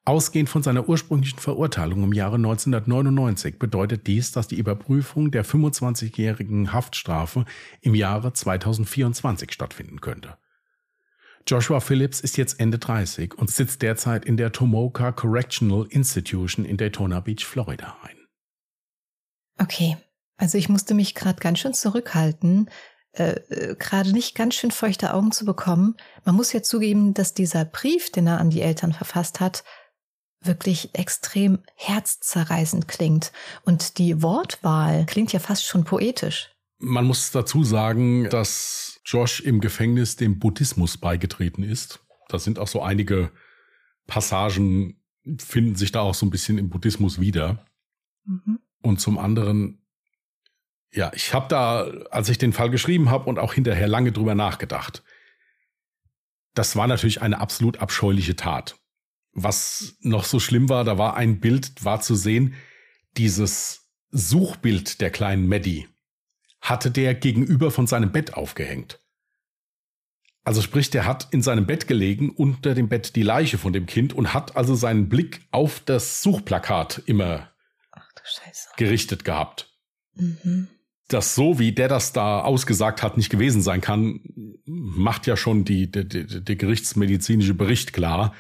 [0.06, 6.72] Ausgehend von seiner ursprünglichen Verurteilung im Jahre 1999 bedeutet dies, dass die Überprüfung der 25-jährigen
[6.72, 7.44] Haftstrafe
[7.82, 10.38] im Jahre 2024 stattfinden könnte.
[11.46, 16.78] Joshua Phillips ist jetzt Ende 30 und sitzt derzeit in der Tomoka Correctional Institution in
[16.78, 18.16] Daytona Beach, Florida ein.
[19.59, 19.96] Okay,
[20.37, 22.70] also ich musste mich gerade ganz schön zurückhalten,
[23.12, 25.96] äh, äh gerade nicht ganz schön feuchte Augen zu bekommen.
[26.24, 29.64] Man muss ja zugeben, dass dieser Brief, den er an die Eltern verfasst hat,
[30.40, 33.33] wirklich extrem herzzerreißend klingt.
[33.64, 36.50] Und die Wortwahl klingt ja fast schon poetisch.
[36.78, 42.01] Man muss dazu sagen, dass Josh im Gefängnis dem Buddhismus beigetreten ist.
[42.29, 43.31] Da sind auch so einige
[44.07, 45.03] Passagen,
[45.38, 47.64] finden sich da auch so ein bisschen im Buddhismus wieder.
[48.25, 48.61] Mhm.
[48.81, 49.83] Und zum anderen,
[50.93, 54.35] ja, ich habe da, als ich den Fall geschrieben habe und auch hinterher lange drüber
[54.35, 55.03] nachgedacht,
[56.55, 58.77] das war natürlich eine absolut abscheuliche Tat.
[59.33, 62.55] Was noch so schlimm war, da war ein Bild, war zu sehen,
[63.17, 65.88] dieses Suchbild der kleinen Maddie
[66.64, 68.98] hatte der gegenüber von seinem Bett aufgehängt.
[70.44, 73.87] Also sprich, der hat in seinem Bett gelegen, unter dem Bett die Leiche von dem
[73.87, 77.50] Kind und hat also seinen Blick auf das Suchplakat immer
[78.77, 79.70] gerichtet gehabt.
[80.14, 80.68] Mhm.
[81.09, 84.20] Das so, wie der das da ausgesagt hat, nicht gewesen sein kann,
[84.64, 88.35] macht ja schon die, die, die, der gerichtsmedizinische Bericht klar.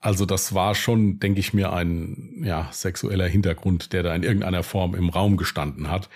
[0.00, 4.64] Also das war schon, denke ich mir, ein ja, sexueller Hintergrund, der da in irgendeiner
[4.64, 6.08] Form im Raum gestanden hat.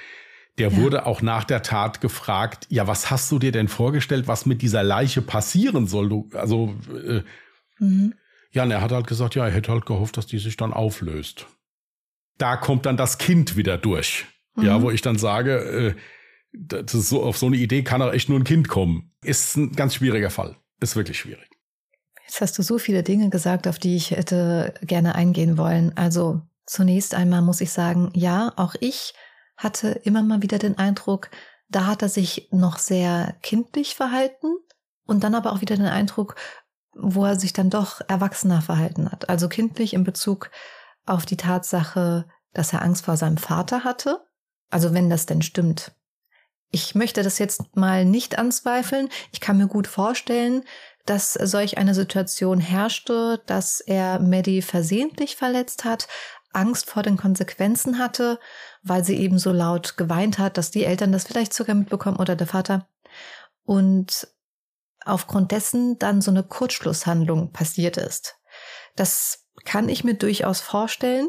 [0.60, 0.76] Der ja.
[0.76, 4.60] wurde auch nach der Tat gefragt, ja, was hast du dir denn vorgestellt, was mit
[4.60, 6.10] dieser Leiche passieren soll?
[6.10, 7.22] Du, also, äh,
[7.78, 8.12] mhm.
[8.52, 10.74] ja, und er hat halt gesagt, ja, er hätte halt gehofft, dass die sich dann
[10.74, 11.46] auflöst.
[12.36, 14.26] Da kommt dann das Kind wieder durch.
[14.54, 14.64] Mhm.
[14.64, 15.94] Ja, wo ich dann sage, äh,
[16.52, 19.12] das ist so, auf so eine Idee kann auch echt nur ein Kind kommen.
[19.22, 20.56] Ist ein ganz schwieriger Fall.
[20.80, 21.48] Ist wirklich schwierig.
[22.26, 25.96] Jetzt hast du so viele Dinge gesagt, auf die ich hätte gerne eingehen wollen.
[25.96, 29.14] Also zunächst einmal muss ich sagen, ja, auch ich
[29.60, 31.30] hatte immer mal wieder den Eindruck,
[31.68, 34.48] da hat er sich noch sehr kindlich verhalten
[35.06, 36.34] und dann aber auch wieder den Eindruck,
[36.92, 39.28] wo er sich dann doch erwachsener verhalten hat.
[39.28, 40.50] Also kindlich in Bezug
[41.06, 44.24] auf die Tatsache, dass er Angst vor seinem Vater hatte.
[44.70, 45.92] Also wenn das denn stimmt.
[46.72, 49.08] Ich möchte das jetzt mal nicht anzweifeln.
[49.32, 50.64] Ich kann mir gut vorstellen,
[51.06, 56.06] dass solch eine Situation herrschte, dass er Maddie versehentlich verletzt hat,
[56.52, 58.38] Angst vor den Konsequenzen hatte,
[58.82, 62.36] weil sie eben so laut geweint hat, dass die Eltern das vielleicht sogar mitbekommen oder
[62.36, 62.88] der Vater.
[63.64, 64.28] Und
[65.04, 68.36] aufgrund dessen dann so eine Kurzschlusshandlung passiert ist.
[68.96, 71.28] Das kann ich mir durchaus vorstellen.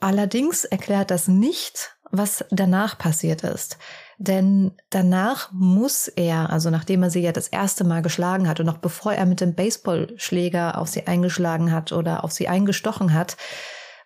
[0.00, 3.78] Allerdings erklärt das nicht, was danach passiert ist.
[4.18, 8.66] Denn danach muss er, also nachdem er sie ja das erste Mal geschlagen hat und
[8.66, 13.36] noch bevor er mit dem Baseballschläger auf sie eingeschlagen hat oder auf sie eingestochen hat,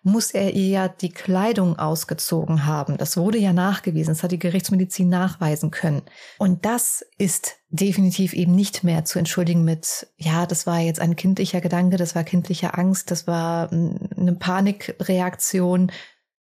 [0.05, 2.95] muss er ihr ja die Kleidung ausgezogen haben.
[2.97, 4.13] Das wurde ja nachgewiesen.
[4.13, 6.03] Das hat die Gerichtsmedizin nachweisen können.
[6.37, 11.15] Und das ist definitiv eben nicht mehr zu entschuldigen mit, ja, das war jetzt ein
[11.15, 15.91] kindlicher Gedanke, das war kindliche Angst, das war eine Panikreaktion.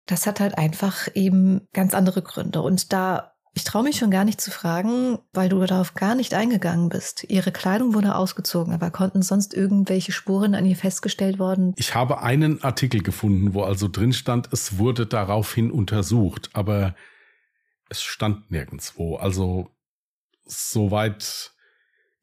[0.06, 2.62] Das hat halt einfach eben ganz andere Gründe.
[2.62, 6.34] Und da ich traue mich schon gar nicht zu fragen, weil du darauf gar nicht
[6.34, 7.24] eingegangen bist.
[7.30, 11.74] Ihre Kleidung wurde ausgezogen, aber konnten sonst irgendwelche Spuren an ihr festgestellt worden?
[11.78, 16.96] Ich habe einen Artikel gefunden, wo also drin stand, es wurde daraufhin untersucht, aber
[17.88, 19.15] es stand nirgendwo.
[19.15, 19.70] Also
[20.44, 21.54] soweit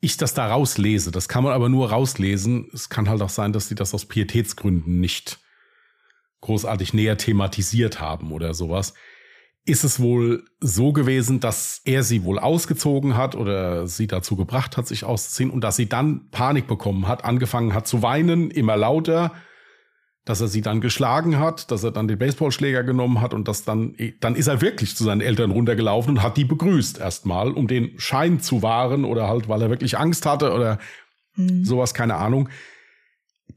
[0.01, 2.69] ich das da rauslese, das kann man aber nur rauslesen.
[2.75, 5.39] Es kann halt auch sein, dass sie das aus Pietätsgründen nicht
[6.43, 8.93] großartig näher thematisiert haben oder sowas
[9.65, 14.77] ist es wohl so gewesen, dass er sie wohl ausgezogen hat oder sie dazu gebracht
[14.77, 18.77] hat, sich auszuziehen und dass sie dann Panik bekommen hat, angefangen hat zu weinen, immer
[18.77, 19.33] lauter,
[20.25, 23.65] dass er sie dann geschlagen hat, dass er dann den Baseballschläger genommen hat und dass
[23.65, 27.69] dann, dann ist er wirklich zu seinen Eltern runtergelaufen und hat die begrüßt erstmal, um
[27.69, 30.79] den Schein zu wahren oder halt, weil er wirklich Angst hatte oder
[31.37, 31.65] mhm.
[31.65, 32.49] sowas, keine Ahnung.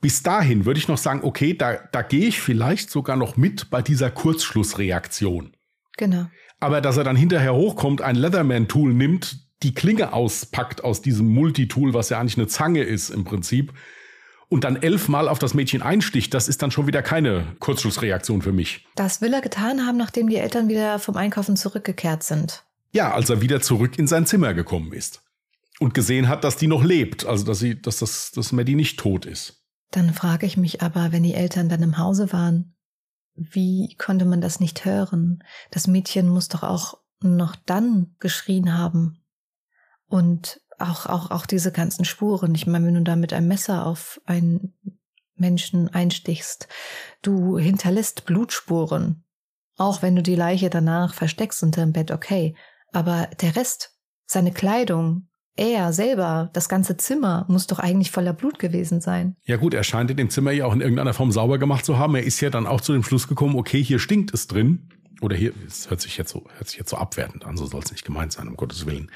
[0.02, 3.70] Bis dahin würde ich noch sagen, okay, da, da gehe ich vielleicht sogar noch mit
[3.72, 5.55] bei dieser Kurzschlussreaktion.
[5.98, 6.28] Genau.
[6.60, 11.94] Aber dass er dann hinterher hochkommt, ein Leatherman-Tool nimmt, die Klinge auspackt aus diesem Multitool,
[11.94, 13.74] was ja eigentlich eine Zange ist im Prinzip,
[14.48, 18.52] und dann elfmal auf das Mädchen einsticht, das ist dann schon wieder keine Kurzschlussreaktion für
[18.52, 18.86] mich.
[18.96, 22.64] Das will er getan haben, nachdem die Eltern wieder vom Einkaufen zurückgekehrt sind.
[22.92, 25.24] Ja, als er wieder zurück in sein Zimmer gekommen ist.
[25.80, 29.00] Und gesehen hat, dass die noch lebt, also dass sie, dass das, dass Maddie nicht
[29.00, 29.64] tot ist.
[29.92, 32.75] Dann frage ich mich aber, wenn die Eltern dann im Hause waren,
[33.36, 35.44] wie konnte man das nicht hören?
[35.72, 39.22] Das Mädchen muss doch auch noch dann geschrien haben.
[40.08, 42.56] Und auch, auch, auch diese ganzen Spuren.
[42.56, 44.74] Ich meine, wenn du da mit einem Messer auf einen
[45.36, 46.68] Menschen einstichst,
[47.22, 49.24] du hinterlässt Blutspuren.
[49.78, 52.56] Auch wenn du die Leiche danach versteckst unter dem Bett, okay.
[52.94, 58.60] Aber der Rest, seine Kleidung, er selber, das ganze Zimmer muss doch eigentlich voller Blut
[58.60, 59.36] gewesen sein.
[59.46, 61.98] Ja gut, er scheint in dem Zimmer ja auch in irgendeiner Form sauber gemacht zu
[61.98, 62.16] haben.
[62.16, 64.90] Er ist ja dann auch zu dem Schluss gekommen, okay, hier stinkt es drin.
[65.22, 67.82] Oder hier, es hört sich jetzt so, hört sich jetzt so abwertend an, so soll
[67.82, 69.10] es nicht gemeint sein, um Gottes Willen.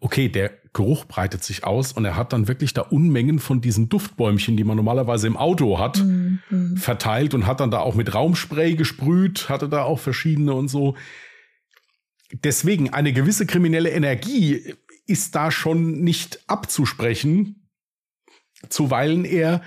[0.00, 3.88] Okay, der Geruch breitet sich aus und er hat dann wirklich da Unmengen von diesen
[3.88, 6.76] Duftbäumchen, die man normalerweise im Auto hat, mm, mm.
[6.78, 10.96] verteilt und hat dann da auch mit Raumspray gesprüht, hatte da auch verschiedene und so.
[12.32, 14.74] Deswegen eine gewisse kriminelle Energie
[15.10, 17.68] ist da schon nicht abzusprechen,
[18.68, 19.62] zuweilen er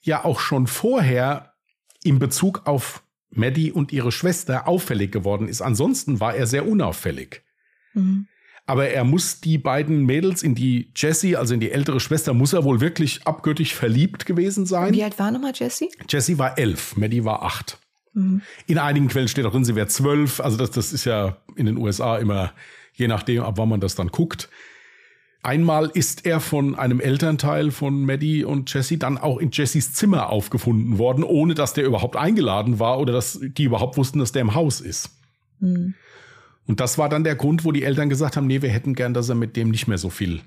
[0.00, 1.54] ja auch schon vorher
[2.02, 5.60] in Bezug auf Maddie und ihre Schwester auffällig geworden ist.
[5.60, 7.42] Ansonsten war er sehr unauffällig.
[7.94, 8.26] Mhm.
[8.66, 12.52] Aber er muss die beiden Mädels in die Jessie, also in die ältere Schwester, muss
[12.52, 14.92] er wohl wirklich abgöttisch verliebt gewesen sein.
[14.92, 15.90] Wie alt war nochmal Jessie?
[16.08, 17.78] Jessie war elf, Maddie war acht.
[18.12, 18.42] Mhm.
[18.66, 20.40] In einigen Quellen steht auch drin, sie wäre zwölf.
[20.40, 22.52] Also das, das ist ja in den USA immer,
[22.92, 24.50] je nachdem, ab wann man das dann guckt.
[25.42, 30.30] Einmal ist er von einem Elternteil von Maddie und Jesse dann auch in Jessys Zimmer
[30.30, 34.42] aufgefunden worden, ohne dass der überhaupt eingeladen war oder dass die überhaupt wussten, dass der
[34.42, 35.10] im Haus ist.
[35.60, 35.94] Mhm.
[36.66, 39.14] Und das war dann der Grund, wo die Eltern gesagt haben, nee, wir hätten gern,
[39.14, 40.42] dass er mit dem nicht mehr so viel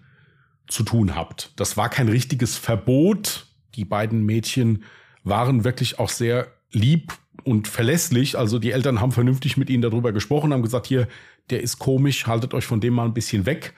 [0.68, 1.52] zu tun habt.
[1.56, 3.48] Das war kein richtiges Verbot.
[3.76, 4.84] Die beiden Mädchen
[5.24, 8.38] waren wirklich auch sehr lieb und verlässlich.
[8.38, 11.08] Also die Eltern haben vernünftig mit ihnen darüber gesprochen, haben gesagt, hier,
[11.50, 13.74] der ist komisch, haltet euch von dem mal ein bisschen weg.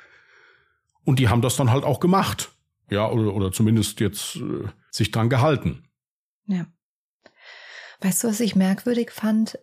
[1.06, 2.52] Und die haben das dann halt auch gemacht.
[2.90, 5.84] Ja, oder, oder zumindest jetzt äh, sich dran gehalten.
[6.46, 6.66] Ja.
[8.02, 9.58] Weißt du, was ich merkwürdig fand?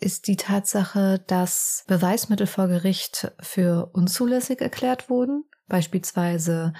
[0.00, 5.44] Ist die Tatsache, dass Beweismittel vor Gericht für unzulässig erklärt wurden.
[5.66, 6.72] Beispielsweise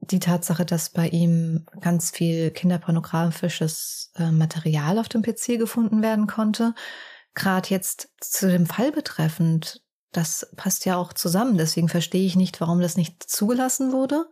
[0.00, 6.26] die Tatsache, dass bei ihm ganz viel kinderpornografisches äh, Material auf dem PC gefunden werden
[6.26, 6.74] konnte.
[7.34, 11.58] Gerade jetzt zu dem Fall betreffend, das passt ja auch zusammen.
[11.58, 14.26] Deswegen verstehe ich nicht, warum das nicht zugelassen wurde.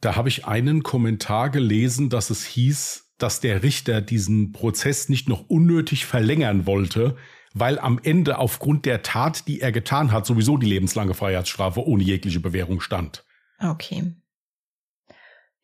[0.00, 5.28] Da habe ich einen Kommentar gelesen, dass es hieß, dass der Richter diesen Prozess nicht
[5.28, 7.16] noch unnötig verlängern wollte,
[7.54, 12.02] weil am Ende aufgrund der Tat, die er getan hat, sowieso die lebenslange Freiheitsstrafe ohne
[12.02, 13.24] jegliche Bewährung stand.
[13.58, 14.14] Okay.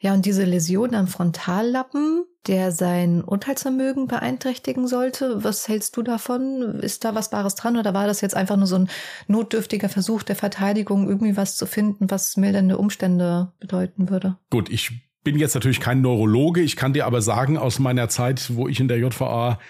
[0.02, 6.80] Ja, und diese Läsion am Frontallappen, der sein Urteilsvermögen beeinträchtigen sollte, was hältst du davon?
[6.80, 8.88] Ist da was Wahres dran oder war das jetzt einfach nur so ein
[9.28, 14.36] notdürftiger Versuch der Verteidigung, irgendwie was zu finden, was mildernde Umstände bedeuten würde?
[14.50, 14.90] Gut, ich
[15.22, 18.80] bin jetzt natürlich kein Neurologe, ich kann dir aber sagen aus meiner Zeit, wo ich
[18.80, 19.60] in der JVA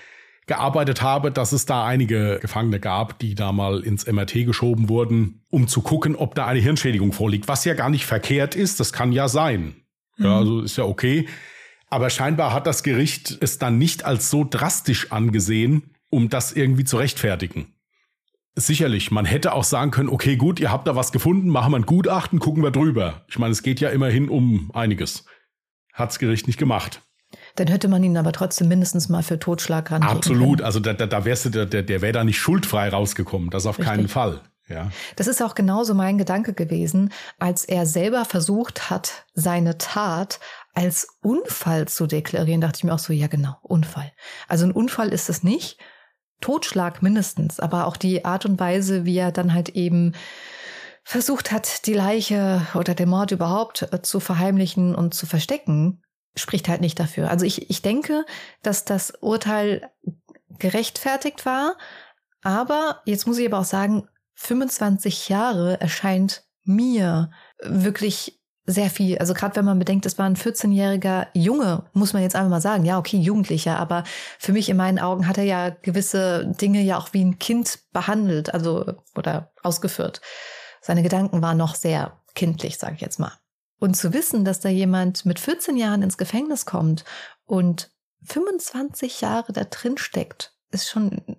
[0.46, 5.44] gearbeitet habe, dass es da einige Gefangene gab, die da mal ins MRT geschoben wurden,
[5.50, 8.94] um zu gucken, ob da eine Hirnschädigung vorliegt, was ja gar nicht verkehrt ist, das
[8.94, 9.81] kann ja sein.
[10.22, 10.36] Ja, mhm.
[10.36, 11.26] also ist ja okay.
[11.88, 16.84] Aber scheinbar hat das Gericht es dann nicht als so drastisch angesehen, um das irgendwie
[16.84, 17.74] zu rechtfertigen.
[18.54, 21.78] Sicherlich, man hätte auch sagen können, okay, gut, ihr habt da was gefunden, machen wir
[21.78, 23.24] ein Gutachten, gucken wir drüber.
[23.28, 25.24] Ich meine, es geht ja immerhin um einiges.
[25.92, 27.02] Hat's Gericht nicht gemacht.
[27.56, 30.02] Dann hätte man ihn aber trotzdem mindestens mal für Totschlag ran.
[30.02, 33.50] Absolut, also da, da, da wärst du, der, der, der wäre da nicht schuldfrei rausgekommen,
[33.50, 33.94] das auf Richtig.
[33.94, 34.40] keinen Fall.
[34.72, 34.90] Ja.
[35.16, 40.40] Das ist auch genauso mein Gedanke gewesen, als er selber versucht hat, seine Tat
[40.74, 44.12] als Unfall zu deklarieren, dachte ich mir auch so, ja genau, Unfall.
[44.48, 45.78] Also ein Unfall ist es nicht,
[46.40, 50.12] Totschlag mindestens, aber auch die Art und Weise, wie er dann halt eben
[51.04, 56.02] versucht hat, die Leiche oder den Mord überhaupt äh, zu verheimlichen und zu verstecken,
[56.36, 57.30] spricht halt nicht dafür.
[57.30, 58.24] Also ich, ich denke,
[58.62, 59.90] dass das Urteil
[60.58, 61.76] gerechtfertigt war,
[62.42, 64.08] aber jetzt muss ich aber auch sagen,
[64.42, 67.30] 25 Jahre erscheint mir
[67.62, 69.18] wirklich sehr viel.
[69.18, 72.60] Also gerade wenn man bedenkt, es war ein 14-jähriger Junge, muss man jetzt einfach mal
[72.60, 74.04] sagen, ja, okay, Jugendlicher, aber
[74.38, 77.80] für mich in meinen Augen hat er ja gewisse Dinge ja auch wie ein Kind
[77.92, 78.84] behandelt, also
[79.16, 80.20] oder ausgeführt.
[80.80, 83.32] Seine Gedanken waren noch sehr kindlich, sage ich jetzt mal.
[83.78, 87.04] Und zu wissen, dass da jemand mit 14 Jahren ins Gefängnis kommt
[87.44, 87.90] und
[88.24, 91.36] 25 Jahre da drin steckt, ist schon,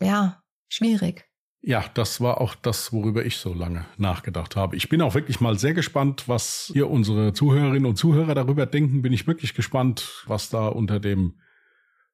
[0.00, 1.29] ja, schwierig.
[1.62, 4.76] Ja, das war auch das, worüber ich so lange nachgedacht habe.
[4.76, 9.02] Ich bin auch wirklich mal sehr gespannt, was hier unsere Zuhörerinnen und Zuhörer darüber denken.
[9.02, 11.34] Bin ich wirklich gespannt, was da unter dem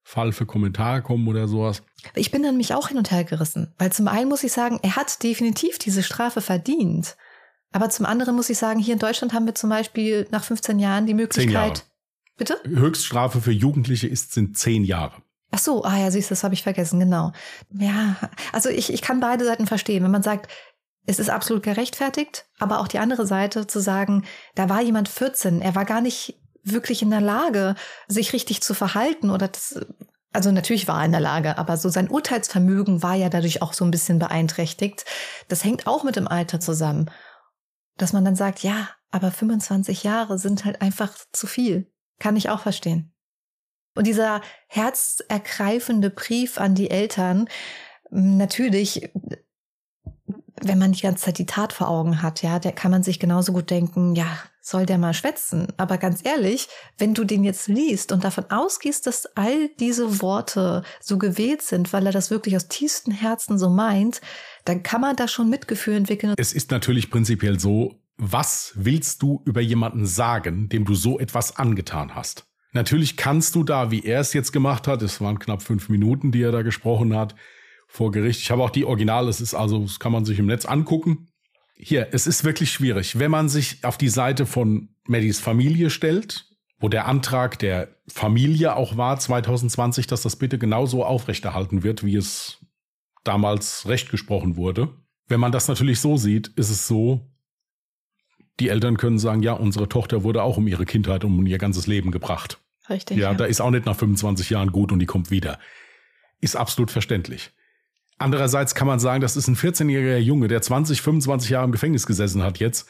[0.02, 1.82] Fall für Kommentare kommen oder sowas.
[2.14, 4.78] Ich bin dann mich auch hin und her gerissen, weil zum einen muss ich sagen,
[4.82, 7.16] er hat definitiv diese Strafe verdient.
[7.72, 10.78] Aber zum anderen muss ich sagen, hier in Deutschland haben wir zum Beispiel nach 15
[10.78, 11.84] Jahren die Möglichkeit.
[12.36, 12.60] Bitte?
[12.64, 15.22] Höchststrafe für Jugendliche ist, sind zehn Jahre.
[15.56, 17.32] Ach so, ah ja, du, das habe ich vergessen, genau.
[17.70, 18.16] Ja,
[18.52, 20.04] also ich, ich kann beide Seiten verstehen.
[20.04, 20.52] Wenn man sagt,
[21.06, 25.62] es ist absolut gerechtfertigt, aber auch die andere Seite zu sagen, da war jemand 14,
[25.62, 27.74] er war gar nicht wirklich in der Lage,
[28.06, 29.80] sich richtig zu verhalten oder das,
[30.30, 33.72] also natürlich war er in der Lage, aber so sein Urteilsvermögen war ja dadurch auch
[33.72, 35.06] so ein bisschen beeinträchtigt.
[35.48, 37.10] Das hängt auch mit dem Alter zusammen.
[37.96, 41.90] Dass man dann sagt, ja, aber 25 Jahre sind halt einfach zu viel.
[42.18, 43.15] Kann ich auch verstehen.
[43.96, 47.48] Und dieser herzergreifende Brief an die Eltern,
[48.10, 49.10] natürlich,
[50.60, 53.18] wenn man die ganze Zeit die Tat vor Augen hat, ja, der kann man sich
[53.18, 54.26] genauso gut denken, ja,
[54.60, 55.68] soll der mal schwätzen.
[55.76, 60.82] Aber ganz ehrlich, wenn du den jetzt liest und davon ausgehst, dass all diese Worte
[61.00, 64.20] so gewählt sind, weil er das wirklich aus tiefstem Herzen so meint,
[64.64, 66.34] dann kann man da schon Mitgefühl entwickeln.
[66.36, 71.56] Es ist natürlich prinzipiell so, was willst du über jemanden sagen, dem du so etwas
[71.56, 72.46] angetan hast?
[72.76, 76.30] Natürlich kannst du da, wie er es jetzt gemacht hat, es waren knapp fünf Minuten,
[76.30, 77.34] die er da gesprochen hat,
[77.88, 78.42] vor Gericht.
[78.42, 81.28] Ich habe auch die Originale, es ist also, das kann man sich im Netz angucken.
[81.74, 83.18] Hier, es ist wirklich schwierig.
[83.18, 88.76] Wenn man sich auf die Seite von Maddys Familie stellt, wo der Antrag der Familie
[88.76, 92.58] auch war, 2020, dass das bitte genauso aufrechterhalten wird, wie es
[93.24, 94.90] damals recht gesprochen wurde.
[95.28, 97.22] Wenn man das natürlich so sieht, ist es so,
[98.60, 101.86] die Eltern können sagen, ja, unsere Tochter wurde auch um ihre Kindheit, um ihr ganzes
[101.86, 102.58] Leben gebracht.
[102.88, 103.18] Richtig.
[103.18, 105.58] Ja, ja, da ist auch nicht nach 25 Jahren gut und die kommt wieder.
[106.40, 107.50] Ist absolut verständlich.
[108.18, 112.06] Andererseits kann man sagen, das ist ein 14-jähriger Junge, der 20, 25 Jahre im Gefängnis
[112.06, 112.88] gesessen hat jetzt.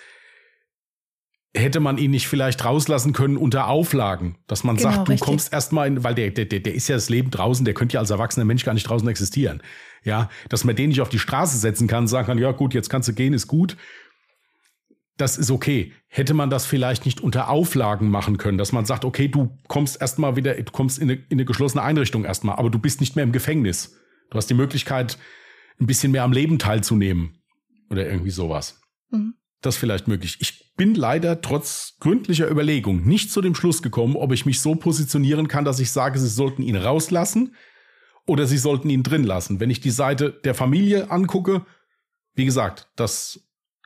[1.55, 5.27] Hätte man ihn nicht vielleicht rauslassen können unter Auflagen, dass man genau, sagt, du richtig.
[5.27, 8.01] kommst erstmal in, weil der, der, der ist ja das Leben draußen, der könnte ja
[8.01, 9.63] als erwachsener Mensch gar nicht draußen existieren.
[10.05, 12.91] Ja, dass man den nicht auf die Straße setzen kann, sagen kann, ja gut, jetzt
[12.91, 13.77] kannst du gehen, ist gut
[15.17, 15.93] das ist okay.
[16.09, 20.01] Hätte man das vielleicht nicht unter Auflagen machen können, dass man sagt, okay, du kommst
[20.01, 23.17] erstmal wieder, du kommst in eine, in eine geschlossene Einrichtung erstmal, aber du bist nicht
[23.17, 23.97] mehr im Gefängnis.
[24.31, 25.19] Du hast die Möglichkeit,
[25.81, 27.39] ein bisschen mehr am Leben teilzunehmen
[27.91, 28.81] oder irgendwie sowas.
[29.11, 29.35] Mhm.
[29.63, 30.37] Das ist vielleicht möglich.
[30.41, 34.75] Ich bin leider trotz gründlicher Überlegung nicht zu dem Schluss gekommen, ob ich mich so
[34.75, 37.55] positionieren kann, dass ich sage, sie sollten ihn rauslassen
[38.27, 39.61] oder sie sollten ihn drin lassen.
[39.61, 41.65] Wenn ich die Seite der Familie angucke,
[42.35, 43.41] wie gesagt, das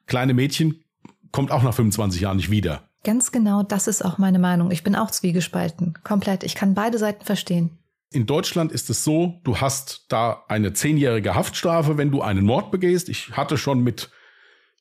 [0.06, 0.84] kleine Mädchen
[1.32, 2.88] kommt auch nach 25 Jahren nicht wieder.
[3.02, 4.70] Ganz genau, das ist auch meine Meinung.
[4.70, 5.94] Ich bin auch zwiegespalten.
[6.04, 6.44] Komplett.
[6.44, 7.78] Ich kann beide Seiten verstehen.
[8.12, 12.70] In Deutschland ist es so, du hast da eine zehnjährige Haftstrafe, wenn du einen Mord
[12.70, 13.08] begehst.
[13.08, 14.10] Ich hatte schon mit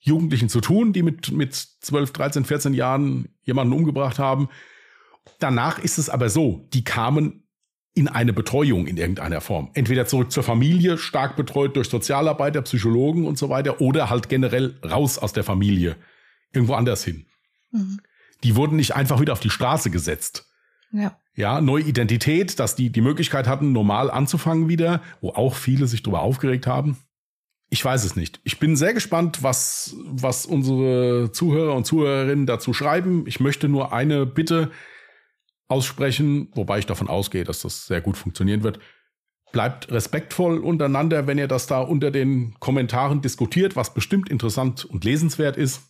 [0.02, 4.50] Jugendlichen zu tun, die mit, mit 12, 13, 14 Jahren jemanden umgebracht haben.
[5.38, 7.44] Danach ist es aber so, die kamen
[7.94, 9.70] in eine Betreuung in irgendeiner Form.
[9.74, 14.80] Entweder zurück zur Familie, stark betreut durch Sozialarbeiter, Psychologen und so weiter, oder halt generell
[14.84, 15.96] raus aus der Familie
[16.52, 17.26] irgendwo anders hin.
[17.72, 18.00] Mhm.
[18.44, 20.50] Die wurden nicht einfach wieder auf die Straße gesetzt.
[20.92, 21.18] Ja.
[21.36, 26.04] Ja, neue Identität, dass die die Möglichkeit hatten, normal anzufangen wieder, wo auch viele sich
[26.04, 26.98] darüber aufgeregt haben.
[27.70, 28.42] Ich weiß es nicht.
[28.44, 33.26] Ich bin sehr gespannt, was, was unsere Zuhörer und Zuhörerinnen dazu schreiben.
[33.28, 34.72] Ich möchte nur eine Bitte
[35.68, 38.80] aussprechen, wobei ich davon ausgehe, dass das sehr gut funktionieren wird.
[39.52, 45.04] Bleibt respektvoll untereinander, wenn ihr das da unter den Kommentaren diskutiert, was bestimmt interessant und
[45.06, 45.82] lesenswert ist.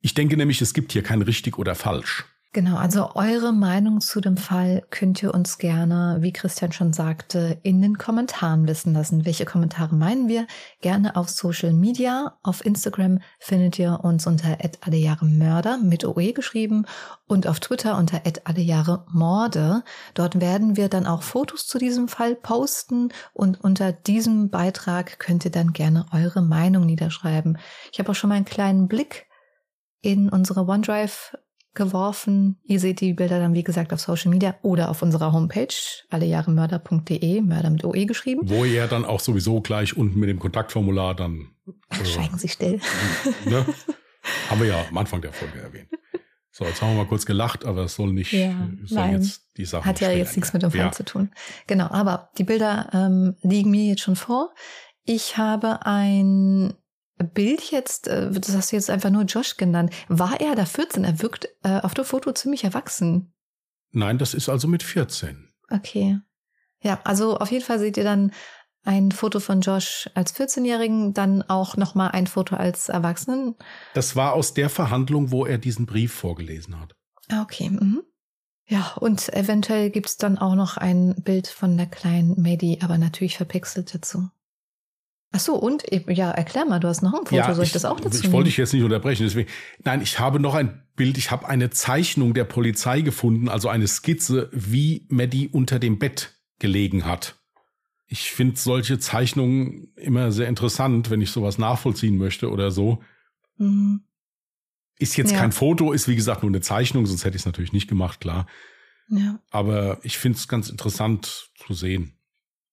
[0.00, 2.24] Ich denke nämlich, es gibt hier kein richtig oder falsch.
[2.56, 7.58] Genau, also eure Meinung zu dem Fall könnt ihr uns gerne, wie Christian schon sagte,
[7.62, 9.26] in den Kommentaren wissen lassen.
[9.26, 10.46] Welche Kommentare meinen wir?
[10.80, 12.38] Gerne auf Social Media.
[12.42, 14.56] Auf Instagram findet ihr uns unter
[15.20, 16.86] Mörder mit OE geschrieben
[17.26, 18.22] und auf Twitter unter
[19.12, 19.84] Morde.
[20.14, 25.44] Dort werden wir dann auch Fotos zu diesem Fall posten und unter diesem Beitrag könnt
[25.44, 27.58] ihr dann gerne eure Meinung niederschreiben.
[27.92, 29.25] Ich habe auch schon mal einen kleinen Blick
[30.06, 31.36] in unsere OneDrive
[31.74, 32.58] geworfen.
[32.62, 35.74] Ihr seht die Bilder dann, wie gesagt, auf Social Media oder auf unserer Homepage,
[36.10, 38.42] allejahremörder.de, Mörder mit OE geschrieben.
[38.44, 41.50] Wo ihr dann auch sowieso gleich unten mit dem Kontaktformular dann.
[41.90, 42.80] Äh, schweigen Sie still.
[43.44, 43.66] Ne?
[44.48, 45.88] Haben wir ja am Anfang der Folge erwähnt.
[46.50, 49.66] So, jetzt haben wir mal kurz gelacht, aber es soll nicht, ja, soll jetzt die
[49.66, 49.84] Sache.
[49.84, 50.92] Hat ja jetzt nichts mit dem Fall ja.
[50.92, 51.30] zu tun.
[51.66, 54.54] Genau, aber die Bilder ähm, liegen mir jetzt schon vor.
[55.04, 56.74] Ich habe ein
[57.24, 59.92] Bild jetzt, äh, das hast du jetzt einfach nur Josh genannt.
[60.08, 61.04] War er da 14?
[61.04, 63.32] Er wirkt äh, auf dem Foto ziemlich erwachsen.
[63.92, 65.52] Nein, das ist also mit 14.
[65.70, 66.18] Okay.
[66.82, 68.32] Ja, also auf jeden Fall seht ihr dann
[68.84, 73.56] ein Foto von Josh als 14-Jährigen, dann auch nochmal ein Foto als Erwachsenen.
[73.94, 76.94] Das war aus der Verhandlung, wo er diesen Brief vorgelesen hat.
[77.28, 77.70] Ah, okay.
[77.70, 78.02] Mhm.
[78.68, 83.36] Ja, und eventuell gibt's dann auch noch ein Bild von der kleinen Maddie, aber natürlich
[83.36, 84.28] verpixelt dazu.
[85.32, 87.72] Ach so, und ja, erklär mal, du hast noch ein Foto, ja, soll ich, ich
[87.72, 89.50] das auch dazu Ich wollte dich jetzt nicht unterbrechen, deswegen.
[89.84, 93.86] Nein, ich habe noch ein Bild, ich habe eine Zeichnung der Polizei gefunden, also eine
[93.86, 97.36] Skizze, wie Maddie unter dem Bett gelegen hat.
[98.06, 103.02] Ich finde solche Zeichnungen immer sehr interessant, wenn ich sowas nachvollziehen möchte oder so.
[103.58, 104.04] Mhm.
[104.98, 105.38] Ist jetzt ja.
[105.38, 108.20] kein Foto, ist wie gesagt nur eine Zeichnung, sonst hätte ich es natürlich nicht gemacht,
[108.20, 108.46] klar.
[109.08, 109.40] Ja.
[109.50, 112.16] Aber ich finde es ganz interessant zu sehen.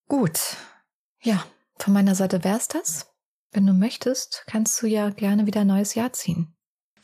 [0.07, 0.39] Gut.
[1.21, 1.43] Ja,
[1.78, 3.07] von meiner Seite wär's das.
[3.51, 6.55] Wenn du möchtest, kannst du ja gerne wieder ein neues Jahr ziehen.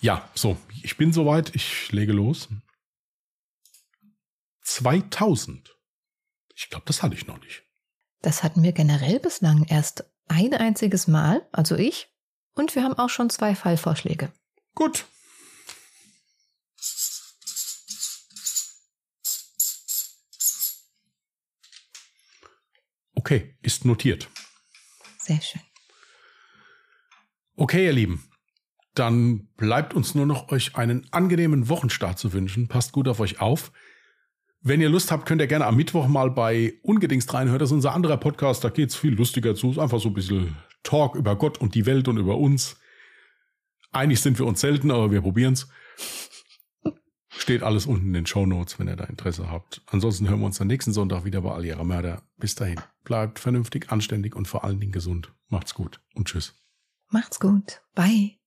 [0.02, 2.48] Ja, so, ich bin soweit, ich lege los.
[4.62, 5.76] 2000.
[6.56, 7.64] Ich glaube, das hatte ich noch nicht.
[8.22, 12.08] Das hatten wir generell bislang erst ein einziges Mal, also ich,
[12.54, 14.32] und wir haben auch schon zwei Fallvorschläge.
[14.76, 15.06] Gut.
[23.16, 24.30] Okay, ist notiert.
[25.30, 25.62] Sehr schön.
[27.56, 28.24] Okay, ihr Lieben.
[28.96, 32.68] Dann bleibt uns nur noch euch einen angenehmen Wochenstart zu wünschen.
[32.68, 33.72] Passt gut auf euch auf.
[34.62, 37.60] Wenn ihr Lust habt, könnt ihr gerne am Mittwoch mal bei Ungedingst reinhören.
[37.60, 38.64] Das ist unser anderer Podcast.
[38.64, 39.68] Da geht es viel lustiger zu.
[39.68, 42.80] Es ist einfach so ein bisschen Talk über Gott und die Welt und über uns.
[43.92, 45.70] Einig sind wir uns selten, aber wir probieren es.
[47.30, 49.82] Steht alles unten in den Show Notes, wenn ihr da Interesse habt.
[49.86, 52.24] Ansonsten hören wir uns am nächsten Sonntag wieder bei All Mörder.
[52.38, 52.82] Bis dahin.
[53.04, 55.34] Bleibt vernünftig, anständig und vor allen Dingen gesund.
[55.48, 56.56] Macht's gut und tschüss.
[57.10, 57.82] Macht's gut.
[57.96, 58.39] Bye.